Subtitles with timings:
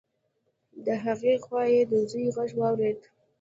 [0.85, 2.99] د هغې خوا يې د زوی غږ واورېد.